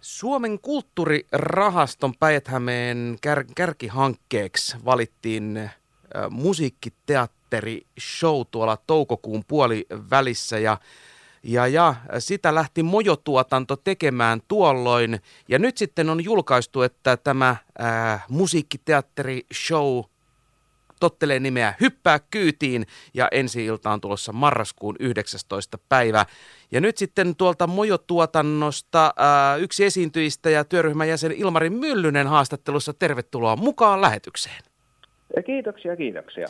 Suomen 0.00 0.58
kulttuurirahaston 0.58 2.14
Päijät-Hämeen 2.20 3.18
kär, 3.20 3.44
kärkihankkeeksi 3.56 4.76
valittiin 4.84 5.56
äh, 5.56 5.76
musiikkiteatteri-show 6.30 8.42
tuolla 8.50 8.78
toukokuun 8.86 9.44
puolivälissä 9.48 10.58
ja 10.58 10.78
ja, 11.42 11.66
ja 11.66 11.94
sitä 12.18 12.54
lähti 12.54 12.82
Mojotuotanto 12.82 13.76
tekemään 13.76 14.40
tuolloin. 14.48 15.20
Ja 15.48 15.58
nyt 15.58 15.76
sitten 15.76 16.10
on 16.10 16.24
julkaistu, 16.24 16.82
että 16.82 17.16
tämä 17.16 17.56
ää, 17.78 18.20
musiikkiteatteri-show 18.28 20.02
tottelee 21.00 21.40
nimeä 21.40 21.74
Hyppää 21.80 22.18
kyytiin 22.18 22.86
ja 23.14 23.28
ensi 23.32 23.64
ilta 23.64 23.90
on 23.90 24.00
tulossa 24.00 24.32
marraskuun 24.32 24.96
19. 25.00 25.78
päivä. 25.88 26.26
Ja 26.72 26.80
nyt 26.80 26.98
sitten 26.98 27.36
tuolta 27.36 27.66
Mojotuotannosta 27.66 29.14
ää, 29.16 29.56
yksi 29.56 29.84
esiintyjistä 29.84 30.50
ja 30.50 30.64
työryhmän 30.64 31.08
jäsen 31.08 31.32
Ilmari 31.32 31.70
Myllynen 31.70 32.26
haastattelussa. 32.26 32.94
Tervetuloa 32.94 33.56
mukaan 33.56 34.00
lähetykseen. 34.00 34.62
Kiitoksia, 35.46 35.96
kiitoksia. 35.96 36.48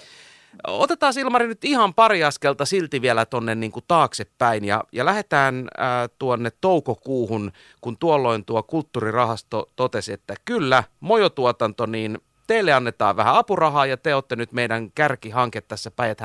Otetaan 0.66 1.14
Ilmari 1.18 1.46
nyt 1.46 1.64
ihan 1.64 1.94
pari 1.94 2.24
askelta 2.24 2.64
silti 2.64 3.02
vielä 3.02 3.26
tuonne 3.26 3.54
niin 3.54 3.72
kuin 3.72 3.84
taaksepäin 3.88 4.64
ja, 4.64 4.84
ja 4.92 5.04
lähdetään 5.04 5.68
ää, 5.78 6.08
tuonne 6.18 6.50
toukokuuhun, 6.60 7.52
kun 7.80 7.96
tuolloin 7.96 8.44
tuo 8.44 8.62
kulttuurirahasto 8.62 9.70
totesi, 9.76 10.12
että 10.12 10.34
kyllä, 10.44 10.84
mojotuotanto, 11.00 11.86
niin 11.86 12.18
teille 12.50 12.72
annetaan 12.72 13.16
vähän 13.16 13.34
apurahaa 13.34 13.86
ja 13.86 13.96
te 13.96 14.14
olette 14.14 14.36
nyt 14.36 14.52
meidän 14.52 14.90
kärkihanke 14.94 15.60
tässä 15.60 15.90
päijät 15.90 16.18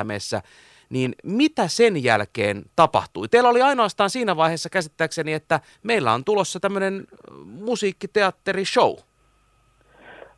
niin 0.89 1.15
mitä 1.23 1.67
sen 1.67 2.03
jälkeen 2.03 2.63
tapahtui? 2.75 3.27
Teillä 3.27 3.49
oli 3.49 3.61
ainoastaan 3.61 4.09
siinä 4.09 4.37
vaiheessa 4.37 4.69
käsittääkseni, 4.69 5.33
että 5.33 5.59
meillä 5.83 6.13
on 6.13 6.23
tulossa 6.23 6.59
tämmöinen 6.59 7.07
musiikkiteatterishow. 7.43 8.93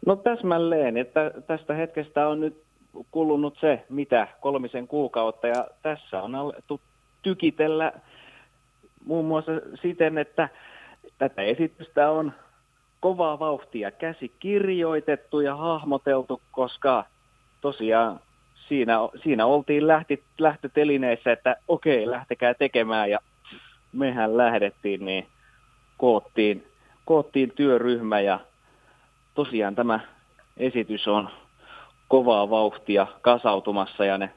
No 0.05 0.15
täsmälleen, 0.15 0.97
että 0.97 1.31
tästä 1.47 1.73
hetkestä 1.73 2.27
on 2.27 2.39
nyt 2.39 2.63
kulunut 3.11 3.57
se, 3.61 3.85
mitä 3.89 4.27
kolmisen 4.41 4.87
kuukautta, 4.87 5.47
ja 5.47 5.67
tässä 5.81 6.21
on 6.21 6.35
alettu 6.35 6.81
tykitellä 7.21 7.93
muun 9.05 9.25
muassa 9.25 9.51
siten, 9.81 10.17
että 10.17 10.49
tätä 11.17 11.41
esitystä 11.41 12.09
on 12.09 12.33
kovaa 12.99 13.39
vauhtia 13.39 13.91
käsi 13.91 14.31
kirjoitettu 14.39 15.39
ja 15.39 15.55
hahmoteltu, 15.55 16.41
koska 16.51 17.05
tosiaan 17.61 18.19
siinä, 18.67 18.97
siinä 19.23 19.45
oltiin 19.45 19.87
lähti, 19.87 20.23
lähtötelineissä, 20.37 21.31
että 21.31 21.55
okei, 21.67 22.11
lähtekää 22.11 22.53
tekemään. 22.53 23.09
Ja 23.09 23.19
mehän 23.93 24.37
lähdettiin, 24.37 25.05
niin 25.05 25.27
koottiin, 25.97 26.67
koottiin 27.05 27.51
työryhmä 27.55 28.19
ja 28.19 28.39
tosiaan 29.33 29.75
tämä 29.75 29.99
esitys 30.57 31.07
on 31.07 31.29
kovaa 32.07 32.49
vauhtia 32.49 33.07
kasautumassa 33.21 34.05
ja 34.05 34.17
ne 34.17 34.29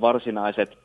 varsinaiset, 0.00 0.78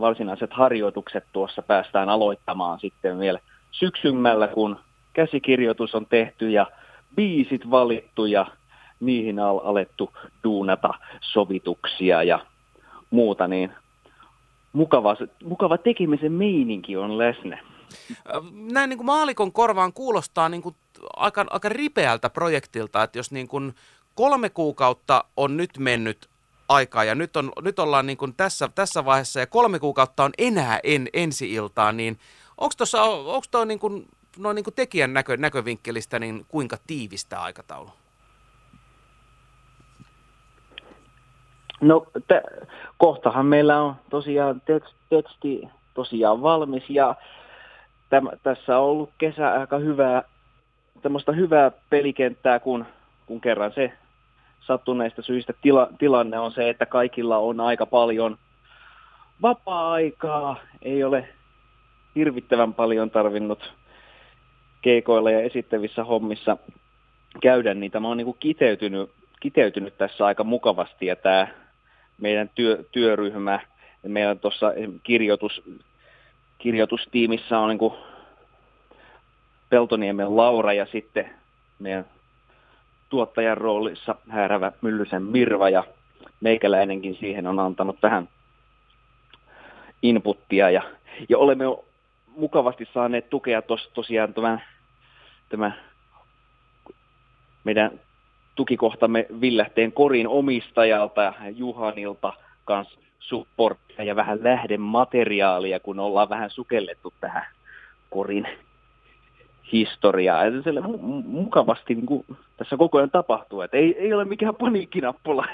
varsinaiset 0.00 0.52
harjoitukset 0.52 1.24
tuossa 1.32 1.62
päästään 1.62 2.08
aloittamaan 2.08 2.80
sitten 2.80 3.18
vielä 3.18 3.38
syksymällä, 3.70 4.48
kun 4.48 4.78
käsikirjoitus 5.12 5.94
on 5.94 6.06
tehty 6.06 6.50
ja 6.50 6.66
biisit 7.14 7.70
valittu 7.70 8.26
ja 8.26 8.46
niihin 9.00 9.40
on 9.40 9.60
alettu 9.64 10.12
duunata 10.44 10.94
sovituksia 11.20 12.22
ja 12.22 12.46
muuta, 13.10 13.48
niin 13.48 13.72
mukava, 14.72 15.16
mukava 15.44 15.78
tekemisen 15.78 16.32
meininki 16.32 16.96
on 16.96 17.18
läsnä. 17.18 17.58
Näin 18.52 18.90
niin 18.90 18.98
kuin 18.98 19.06
maalikon 19.06 19.52
korvaan 19.52 19.92
kuulostaa 19.92 20.48
niin 20.48 20.62
kuin 20.62 20.74
aika, 21.16 21.46
aika 21.50 21.68
ripeältä 21.68 22.30
projektilta, 22.30 23.02
että 23.02 23.18
jos 23.18 23.32
niin 23.32 23.48
kuin 23.48 23.74
kolme 24.14 24.50
kuukautta 24.50 25.24
on 25.36 25.56
nyt 25.56 25.70
mennyt 25.78 26.28
aikaa 26.68 27.04
ja 27.04 27.14
nyt, 27.14 27.36
on, 27.36 27.52
nyt 27.62 27.78
ollaan 27.78 28.06
niin 28.06 28.16
kuin 28.16 28.34
tässä, 28.34 28.68
tässä 28.74 29.04
vaiheessa 29.04 29.40
ja 29.40 29.46
kolme 29.46 29.78
kuukautta 29.78 30.24
on 30.24 30.32
enää 30.38 30.80
en, 30.84 31.08
ensi 31.12 31.52
iltaa, 31.52 31.92
niin 31.92 32.18
onko 32.58 33.42
tuo 33.50 33.64
niin 33.64 33.78
kuin, 33.78 34.08
noin 34.40 34.54
niin 34.54 34.64
kuin 34.64 34.74
tekijän 34.74 35.14
näkö, 35.14 35.36
näkövinkkelistä 35.36 36.18
niin 36.18 36.46
kuinka 36.48 36.76
tiivistä 36.86 37.42
aikataulu? 37.42 37.90
No 41.80 42.06
t- 42.28 42.68
kohtahan 42.98 43.46
meillä 43.46 43.82
on 43.82 43.94
tosiaan 44.10 44.60
teksti, 44.60 44.94
teksti 45.08 45.68
tosiaan 45.94 46.42
valmis 46.42 46.84
ja 46.88 47.14
täm, 48.10 48.28
tässä 48.42 48.78
on 48.78 48.84
ollut 48.84 49.10
kesä 49.18 49.52
aika 49.52 49.78
hyvää, 49.78 50.22
tämmöistä 51.02 51.32
hyvää 51.32 51.70
pelikenttää, 51.90 52.58
kun, 52.58 52.86
kun 53.26 53.40
kerran 53.40 53.72
se 53.72 53.92
sattuneista 54.60 55.22
syistä 55.22 55.52
tila, 55.62 55.88
tilanne 55.98 56.38
on 56.38 56.52
se, 56.52 56.68
että 56.68 56.86
kaikilla 56.86 57.38
on 57.38 57.60
aika 57.60 57.86
paljon 57.86 58.38
vapaa-aikaa, 59.42 60.56
ei 60.82 61.04
ole 61.04 61.28
hirvittävän 62.16 62.74
paljon 62.74 63.10
tarvinnut 63.10 63.72
keikoilla 64.82 65.30
ja 65.30 65.40
esittävissä 65.40 66.04
hommissa 66.04 66.56
käydä, 67.40 67.74
niin 67.74 67.92
tämä 67.92 68.08
on 68.08 68.16
niin 68.16 68.24
kuin 68.24 68.36
kiteytynyt, 68.40 69.10
kiteytynyt 69.40 69.98
tässä 69.98 70.26
aika 70.26 70.44
mukavasti. 70.44 71.06
Ja 71.06 71.16
tämä 71.16 71.48
meidän 72.18 72.50
työ, 72.54 72.84
työryhmä, 72.92 73.60
meillä 74.02 74.34
tuossa 74.34 74.72
kirjoitus, 75.02 75.62
kirjoitustiimissä 76.58 77.58
on 77.58 77.68
niin 77.68 77.78
kuin 77.78 77.94
Peltoniemen 79.68 80.36
Laura 80.36 80.72
ja 80.72 80.86
sitten 80.92 81.30
meidän 81.78 82.04
tuottajan 83.08 83.58
roolissa 83.58 84.14
häärävä 84.28 84.72
Myllysen 84.82 85.22
Mirva 85.22 85.70
ja 85.70 85.84
meikäläinenkin 86.40 87.16
siihen 87.20 87.46
on 87.46 87.58
antanut 87.58 88.00
tähän 88.00 88.28
inputtia. 90.02 90.70
Ja, 90.70 90.82
ja 91.28 91.38
olemme 91.38 91.64
mukavasti 92.36 92.88
saaneet 92.94 93.30
tukea 93.30 93.62
tos, 93.62 93.90
tosiaan 93.94 94.34
tämän, 94.34 94.62
tämä 95.48 95.72
meidän 97.64 98.00
tukikohtamme 98.54 99.26
Villähteen 99.40 99.92
korin 99.92 100.28
omistajalta 100.28 101.34
Juhanilta 101.56 102.32
kanssa 102.64 102.98
supporttia 103.20 104.04
ja 104.04 104.16
vähän 104.16 104.44
lähdemateriaalia, 104.44 105.80
kun 105.80 106.00
ollaan 106.00 106.28
vähän 106.28 106.50
sukellettu 106.50 107.12
tähän 107.20 107.46
korin 108.10 108.48
historiaa. 109.72 110.44
Ja 110.44 110.62
se 110.62 110.72
mukavasti 111.24 111.94
niin 111.94 112.06
kuin, 112.06 112.24
tässä 112.56 112.76
koko 112.76 112.98
ajan 112.98 113.10
tapahtuu, 113.10 113.60
että 113.60 113.76
ei, 113.76 113.96
ei 113.98 114.12
ole 114.12 114.24
mikään 114.24 114.54
paniikkinappula. 114.54 115.46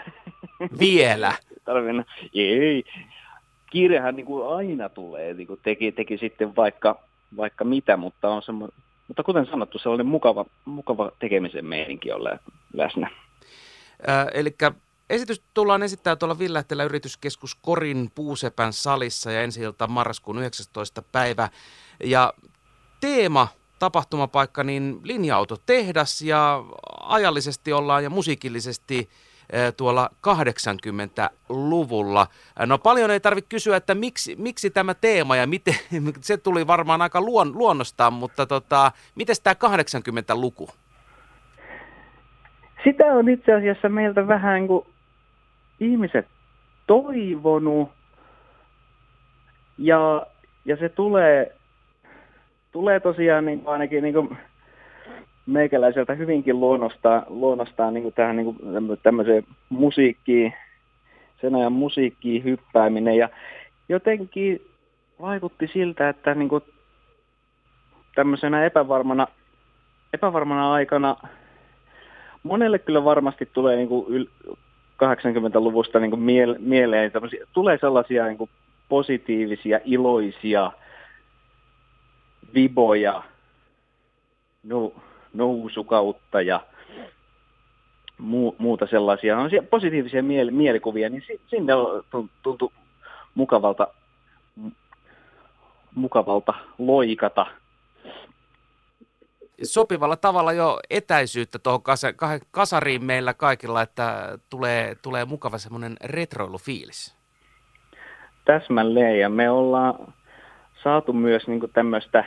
Vielä? 0.81 1.33
Tarvinnut. 1.65 2.07
Ei. 2.35 2.85
Kiirehän 3.77 4.17
niin 4.17 4.27
kuin 4.27 4.57
aina 4.57 4.89
tulee, 4.89 5.35
niin 5.35 5.47
kuin 5.47 5.61
teki, 5.63 5.93
teki 5.93 6.19
sitten 6.19 6.57
vaikka, 6.57 7.01
vaikka 7.37 7.65
mitä, 7.65 7.97
mutta 7.97 8.29
on 8.29 8.43
semmo, 8.43 8.69
mutta 9.09 9.23
kuten 9.23 9.47
sanottu, 9.47 9.79
sellainen 9.79 10.07
mukava, 10.07 10.45
mukava 10.65 11.13
tekemisen 11.19 11.65
meininki 11.65 12.13
on 12.13 12.21
läsnä. 12.73 13.11
Äh, 14.09 14.27
eli 14.35 14.55
esitys 15.11 15.43
tullaan 15.55 15.83
esittämään 15.83 16.19
tuolla 16.19 16.39
Villähtellä 16.39 16.85
yrityskeskus 16.85 17.55
Korin 17.55 18.11
Puusepän 18.15 18.73
salissa 18.73 19.33
ja 19.33 19.43
ensi 19.43 19.63
ilta 19.63 19.87
marraskuun 19.87 20.39
19. 20.39 21.03
päivä. 21.13 21.49
Ja 22.05 22.33
teema 23.01 23.49
tapahtumapaikka, 23.79 24.65
niin 24.65 25.01
linja-autotehdas 25.03 26.23
ja 26.23 26.65
ajallisesti 27.01 27.73
ollaan 27.73 28.05
ja 28.05 28.11
musiikillisesti 28.11 28.99
eh, 28.99 29.09
tuolla 29.77 30.11
80-luvulla. 30.27 32.27
No 32.67 32.79
paljon 32.79 33.11
ei 33.11 33.21
tarvitse 33.21 33.49
kysyä, 33.49 33.77
että 33.77 33.95
miksi, 33.95 34.37
miksi 34.39 34.71
tämä 34.71 34.95
teema 34.95 35.37
ja 35.37 35.47
miten, 35.47 35.75
se 36.21 36.37
tuli 36.37 36.67
varmaan 36.67 37.03
aika 37.03 37.21
luon, 37.21 37.59
luonnostaan, 37.59 38.13
mutta 38.13 38.47
tota, 38.47 38.93
miten 39.15 39.37
tämä 39.43 39.55
80-luku? 39.55 40.69
Sitä 42.85 43.05
on 43.05 43.29
itse 43.29 43.55
asiassa 43.55 43.89
meiltä 43.89 44.29
vähän 44.29 44.67
kuin 44.67 44.87
ihmiset 45.81 46.27
toivonut 46.87 47.89
ja, 49.79 50.27
ja 50.65 50.77
se 50.77 50.89
tulee 50.89 51.57
tulee 52.77 53.01
tosiaan 53.01 53.45
niin 53.45 53.63
ainakin 53.67 54.03
niin 54.03 54.15
kuin 54.15 54.39
meikäläiseltä 55.47 56.15
hyvinkin 56.15 56.61
luonnostaan, 56.61 57.23
luonnostaan 57.29 57.95
niin 57.95 58.13
tähän 58.13 58.37
niin 58.37 58.57
tämmöiseen 59.03 59.45
musiikkiin, 59.69 60.55
sen 61.41 61.55
ajan 61.55 61.73
musiikkiin 61.73 62.45
hyppääminen. 62.45 63.17
Ja 63.17 63.29
jotenkin 63.89 64.63
vaikutti 65.21 65.71
siltä, 65.73 66.09
että 66.09 66.35
niin 66.35 66.49
kuin 66.49 66.63
tämmöisenä 68.15 68.65
epävarmana, 68.65 69.27
epävarmana 70.13 70.73
aikana 70.73 71.17
monelle 72.43 72.79
kyllä 72.79 73.05
varmasti 73.05 73.49
tulee 73.53 73.77
niin 73.77 73.89
kuin 73.89 74.07
yl- 74.07 74.57
80-luvusta 75.05 76.01
niin 76.01 76.11
kuin 76.11 76.23
mieleen, 76.59 77.13
tulee 77.53 77.79
sellaisia 77.81 78.27
niin 78.27 78.39
kuin 78.39 78.51
positiivisia, 78.89 79.81
iloisia– 79.85 80.71
viboja 82.55 83.23
nousukautta 85.37 86.43
ja 86.43 86.61
muuta 88.59 88.87
sellaisia 88.87 89.39
on 89.39 89.51
positiivisia 89.71 90.23
mielikuvia, 90.51 91.09
niin 91.09 91.23
sinne 91.47 91.73
tuntui 92.43 92.71
mukavalta, 93.35 93.89
mukavalta 95.95 96.55
loikata. 96.79 97.47
Sopivalla 99.63 100.17
tavalla 100.17 100.53
jo 100.53 100.81
etäisyyttä 100.91 101.59
tuohon 101.59 101.83
kasariin 102.51 103.05
meillä 103.05 103.35
kaikilla, 103.35 103.83
että 103.83 104.39
tulee, 104.51 104.97
tulee 105.03 105.25
mukava 105.25 105.59
semmoinen 105.59 105.97
retroilufiilis. 106.05 107.17
Täsmälleen, 108.45 109.21
ja 109.21 109.29
me 109.29 109.51
ollaan 109.51 110.15
saatu 110.83 111.13
myös 111.13 111.47
niin 111.47 111.61
tämmöistä 111.73 112.25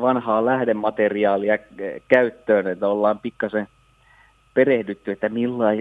vanhaa 0.00 0.44
lähdemateriaalia 0.44 1.58
käyttöön, 2.08 2.66
että 2.66 2.88
ollaan 2.88 3.18
pikkasen 3.18 3.68
perehdytty, 4.54 5.10
että 5.10 5.30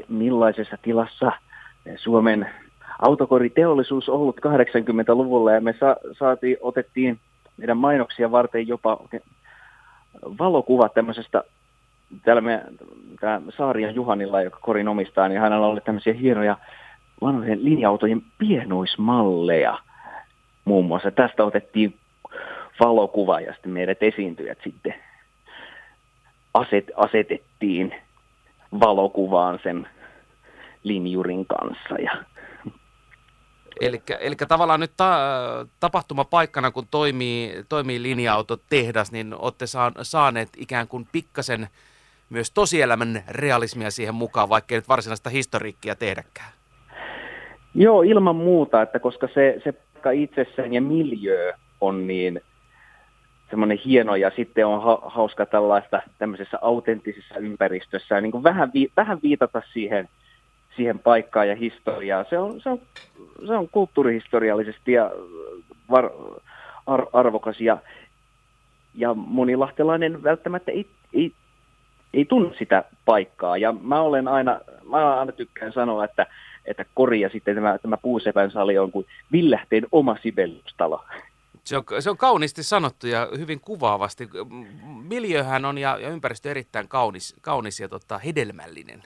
millaisessa 0.09 0.77
tilassa 0.81 1.31
Suomen 1.95 2.50
autokoriteollisuus 3.00 4.09
ollut 4.09 4.39
80-luvulla 4.45 5.51
ja 5.51 5.62
me 5.62 5.73
sa- 5.79 5.97
saatiin, 6.19 6.57
otettiin 6.62 7.19
meidän 7.57 7.77
mainoksia 7.77 8.31
varten 8.31 8.67
jopa 8.67 8.97
valokuvat 10.39 10.94
tämmöisestä, 10.94 11.44
täällä 12.23 12.41
me, 12.41 12.63
tämä 13.19 13.41
Saarian 13.57 13.95
Juhanilla, 13.95 14.41
joka 14.41 14.59
korin 14.62 14.88
omistaa, 14.88 15.27
niin 15.27 15.41
hänellä 15.41 15.67
oli 15.67 15.81
tämmöisiä 15.81 16.13
hienoja 16.13 16.57
vanhojen 17.21 17.65
linja-autojen 17.65 18.21
pienoismalleja 18.38 19.79
muun 20.65 20.85
muassa. 20.85 21.12
Tästä 21.12 21.44
otettiin 21.44 21.97
valokuva 22.80 23.39
ja 23.39 23.54
sitten 23.54 23.72
meidät 23.72 24.04
esiintyjät 24.04 24.57
sitten 24.63 24.95
aset, 26.54 26.86
asetettiin 26.95 27.95
valokuvaan 28.80 29.60
sen 29.63 29.88
linjurin 30.83 31.45
kanssa. 31.45 31.95
Ja... 31.95 32.12
Eli 34.19 34.36
tavallaan 34.48 34.80
nyt 34.80 34.92
ta, 34.98 35.18
tapahtumapaikkana, 35.80 36.72
kun 36.72 36.88
toimii, 36.92 37.63
toimii 37.69 38.01
linja-autotehdas, 38.01 39.12
niin 39.12 39.36
olette 39.39 39.66
saaneet 40.01 40.50
ikään 40.57 40.88
kuin 40.88 41.07
pikkasen 41.12 41.68
myös 42.30 42.51
tosielämän 42.51 43.24
realismia 43.30 43.92
siihen 43.92 44.16
mukaan, 44.16 44.50
vaikka 44.50 44.75
nyt 44.75 44.89
varsinaista 44.89 45.30
historiikkia 45.30 45.95
tehdäkään. 45.95 46.51
Joo, 47.74 48.01
ilman 48.01 48.36
muuta, 48.36 48.81
että 48.81 49.00
koska 49.00 49.27
se, 49.33 49.62
se 49.63 49.74
paikka 50.06 50.12
itsessään 50.12 50.74
ja 50.74 50.81
miljö 50.81 51.54
on 51.81 52.07
niin 52.07 52.42
semmoinen 53.50 53.77
hieno 53.77 54.15
ja 54.15 54.31
sitten 54.36 54.68
on 54.68 54.83
ha- 54.83 55.01
hauska 55.06 55.45
tällaista 55.45 56.01
tämmöisessä 56.18 56.57
autenttisessa 56.62 57.38
ympäristössä 57.38 58.21
niin 58.21 58.31
kuin 58.31 58.44
vähän, 58.44 58.71
vi- 58.74 58.92
vähän 58.97 59.19
viitata 59.24 59.62
siihen, 59.74 60.09
siihen 60.75 61.00
paikkaan 61.00 61.50
ja 61.50 61.56
historiaan. 61.56 62.25
Se 62.30 62.38
on, 62.38 62.62
se 62.62 62.69
on, 62.69 62.80
se 63.47 63.53
on 63.53 63.69
kulttuurihistoriallisesti 63.69 64.92
ja 64.92 65.12
var- 65.92 66.12
ar- 66.88 67.07
arvokas 67.13 67.62
ja, 67.62 67.77
ja 68.95 69.13
monilahtelainen 69.13 70.24
välttämättä 70.24 70.71
ei, 70.71 70.88
ei, 71.13 71.31
ei 72.13 72.25
tunne 72.25 72.56
sitä 72.57 72.83
paikkaa. 73.06 73.57
Ja 73.57 73.74
mä 73.81 74.01
olen 74.01 74.27
aina, 74.27 74.59
mä 74.89 75.19
aina 75.19 75.31
tykkään 75.31 75.74
sanoa, 75.74 76.06
että, 76.06 76.25
että 76.65 76.86
kori 76.94 77.21
ja 77.21 77.30
sitten 77.30 77.56
tämä, 77.56 77.77
tämä 77.77 77.98
puusepän 77.98 78.51
sali 78.51 78.77
on 78.77 78.91
kuin 78.91 79.06
Villähteen 79.31 79.86
oma 79.91 80.18
Sibeliustalo. 80.24 81.03
Se 81.65 81.77
on, 81.77 81.83
se 82.00 82.09
on 82.09 82.17
kauniisti 82.17 82.63
sanottu 82.63 83.07
ja 83.07 83.29
hyvin 83.38 83.59
kuvaavasti. 83.59 84.29
Miljöhän 85.03 85.65
on 85.65 85.77
ja, 85.77 85.97
ja 85.97 86.09
ympäristö 86.09 86.51
erittäin 86.51 86.88
kaunis, 86.88 87.35
kaunis 87.41 87.79
ja 87.79 87.89
tota, 87.89 88.17
hedelmällinen. 88.17 89.03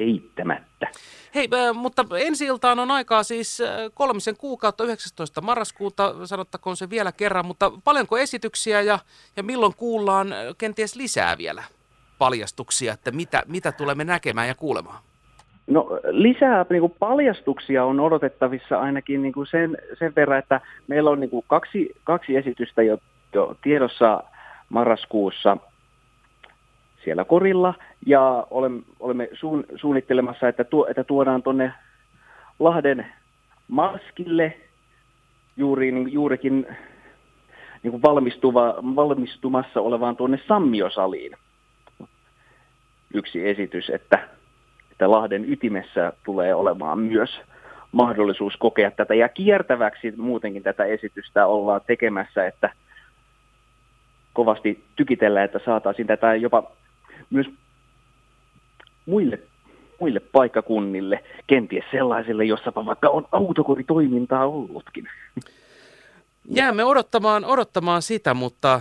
Eittämättä. 0.00 0.86
Hei, 1.34 1.48
mutta 1.74 2.04
ensi 2.18 2.44
iltaan 2.44 2.78
on 2.78 2.90
aikaa 2.90 3.22
siis 3.22 3.62
kolmisen 3.94 4.36
kuukautta, 4.36 4.84
19. 4.84 5.40
marraskuuta, 5.40 6.26
sanottakoon 6.26 6.76
se 6.76 6.90
vielä 6.90 7.12
kerran, 7.12 7.46
mutta 7.46 7.72
paljonko 7.84 8.18
esityksiä 8.18 8.80
ja, 8.80 8.98
ja 9.36 9.42
milloin 9.42 9.74
kuullaan 9.76 10.34
kenties 10.58 10.96
lisää 10.96 11.38
vielä 11.38 11.62
paljastuksia, 12.18 12.92
että 12.92 13.10
mitä, 13.10 13.42
mitä 13.46 13.72
tulemme 13.72 14.04
näkemään 14.04 14.48
ja 14.48 14.54
kuulemaan? 14.54 15.11
No 15.66 16.00
lisää 16.10 16.66
niin 16.70 16.80
kuin 16.80 16.94
paljastuksia 16.98 17.84
on 17.84 18.00
odotettavissa 18.00 18.80
ainakin 18.80 19.22
niin 19.22 19.32
kuin 19.32 19.46
sen, 19.46 19.78
sen 19.98 20.12
verran, 20.16 20.38
että 20.38 20.60
meillä 20.88 21.10
on 21.10 21.20
niin 21.20 21.30
kuin 21.30 21.44
kaksi, 21.48 21.94
kaksi 22.04 22.36
esitystä 22.36 22.82
jo, 22.82 22.98
jo 23.34 23.56
tiedossa 23.62 24.22
marraskuussa 24.68 25.56
siellä 27.04 27.24
korilla. 27.24 27.74
Ja 28.06 28.46
olemme, 28.50 28.82
olemme 29.00 29.28
suun, 29.32 29.64
suunnittelemassa, 29.76 30.48
että, 30.48 30.64
tuo, 30.64 30.86
että 30.90 31.04
tuodaan 31.04 31.42
tuonne 31.42 31.72
Lahden 32.58 33.06
maskille 33.68 34.56
juuri, 35.56 35.92
niin, 35.92 36.12
juurikin 36.12 36.66
niin 37.82 37.90
kuin 37.90 38.02
valmistuva, 38.02 38.74
valmistumassa 38.96 39.80
olevaan 39.80 40.16
tuonne 40.16 40.40
Sammiosaliin. 40.48 41.32
Yksi 43.14 43.48
esitys, 43.48 43.90
että 43.90 44.28
että 45.02 45.10
Lahden 45.10 45.52
ytimessä 45.52 46.12
tulee 46.24 46.54
olemaan 46.54 46.98
myös 46.98 47.30
mahdollisuus 47.92 48.56
kokea 48.56 48.90
tätä. 48.90 49.14
Ja 49.14 49.28
kiertäväksi 49.28 50.12
muutenkin 50.16 50.62
tätä 50.62 50.84
esitystä 50.84 51.46
ollaan 51.46 51.80
tekemässä, 51.86 52.46
että 52.46 52.72
kovasti 54.32 54.84
tykitellään, 54.96 55.44
että 55.44 55.60
saataisiin 55.64 56.06
tätä 56.06 56.34
jopa 56.34 56.70
myös 57.30 57.46
muille, 59.06 59.38
muille 60.00 60.20
paikkakunnille, 60.20 61.24
kenties 61.46 61.84
sellaisille, 61.90 62.44
jossa 62.44 62.72
vaikka 62.74 63.08
on 63.08 63.28
autokoritoimintaa 63.32 64.46
ollutkin. 64.46 65.08
Jäämme 66.44 66.84
odottamaan, 66.84 67.44
odottamaan 67.44 68.02
sitä, 68.02 68.34
mutta 68.34 68.80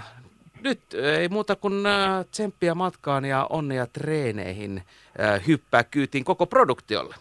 nyt 0.64 0.80
ei 0.94 1.30
muuta 1.30 1.56
kuin 1.56 1.86
äh, 1.86 2.26
tsemppiä 2.32 2.76
matkaan 2.76 3.26
ja 3.26 3.48
onnea 3.50 3.88
treeneihin 3.88 4.82
äh, 5.20 5.48
hyppää 5.48 5.84
kyytiin 5.84 6.24
koko 6.24 6.46
produktiolle. 6.46 7.16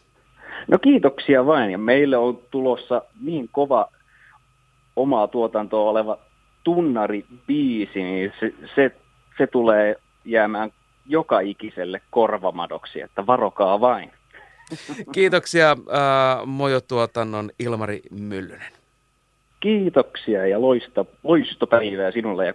No 0.69 0.79
kiitoksia 0.79 1.47
vain 1.47 1.71
ja 1.71 1.79
meille 1.79 2.17
on 2.17 2.39
tulossa 2.51 3.03
niin 3.23 3.49
kova 3.53 3.89
omaa 4.97 5.29
tuotantoa 5.29 5.91
oleva 5.91 6.19
tunnari 6.65 7.25
biisi, 7.47 8.03
niin 8.03 8.33
se, 8.41 8.55
se, 8.75 8.91
se 9.39 9.47
tulee 9.47 9.97
jäämään 10.25 10.73
joka 11.07 11.41
ikiselle 11.41 12.01
korvamadoksi, 12.11 13.01
että 13.01 13.27
varokaa 13.27 13.81
vain. 13.81 14.11
Kiitoksia 15.15 15.71
äh, 15.71 16.47
Mojo-tuotannon 16.47 17.51
Ilmari 17.59 18.01
Myllynen. 18.11 18.73
Kiitoksia 19.61 20.47
ja 20.47 20.61
loista, 20.61 21.05
loistopäivää 21.23 22.11
sinulle 22.11 22.47
ja 22.47 22.53